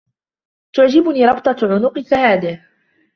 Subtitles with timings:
[0.73, 2.61] تُعجبني ربطةُ عنقكَ هذهِ.